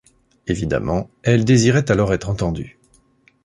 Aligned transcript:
Évidemment, 0.47 1.11
elle 1.21 1.45
désirait 1.45 1.91
alors 1.91 2.11
être 2.11 2.29
entendue. 2.31 2.79